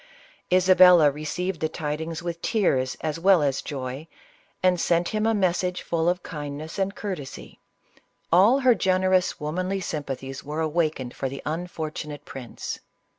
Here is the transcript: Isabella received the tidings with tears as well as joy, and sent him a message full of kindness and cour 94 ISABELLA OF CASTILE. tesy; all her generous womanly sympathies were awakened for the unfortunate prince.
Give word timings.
Isabella 0.51 1.11
received 1.11 1.59
the 1.59 1.69
tidings 1.69 2.23
with 2.23 2.41
tears 2.41 2.97
as 3.01 3.19
well 3.19 3.43
as 3.43 3.61
joy, 3.61 4.07
and 4.63 4.81
sent 4.81 5.09
him 5.09 5.27
a 5.27 5.35
message 5.35 5.83
full 5.83 6.09
of 6.09 6.23
kindness 6.23 6.79
and 6.79 6.95
cour 6.95 7.11
94 7.11 7.21
ISABELLA 7.21 7.47
OF 7.51 7.57
CASTILE. 7.57 7.61
tesy; 7.61 8.31
all 8.33 8.59
her 8.61 8.73
generous 8.73 9.39
womanly 9.39 9.79
sympathies 9.79 10.43
were 10.43 10.59
awakened 10.59 11.13
for 11.15 11.29
the 11.29 11.43
unfortunate 11.45 12.25
prince. 12.25 12.79